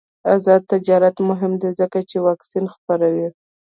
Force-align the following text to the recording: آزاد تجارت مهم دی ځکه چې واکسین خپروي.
آزاد 0.33 0.61
تجارت 0.71 1.15
مهم 1.29 1.53
دی 1.61 1.69
ځکه 1.79 1.99
چې 2.09 2.15
واکسین 2.27 2.65
خپروي. 2.73 3.27